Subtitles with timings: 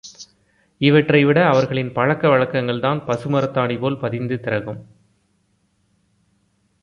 [0.81, 4.85] இவற்றைவிட அவர்களின் பழக்க வழக்கங்கள்தான் பசுமரத்தாணிபோல் பதிந்து திறகும்.